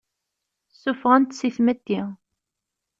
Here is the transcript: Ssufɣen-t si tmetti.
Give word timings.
Ssufɣen-t 0.73 1.35
si 1.39 1.49
tmetti. 1.55 2.01